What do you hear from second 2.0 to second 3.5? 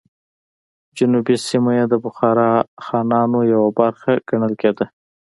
بخارا خانانو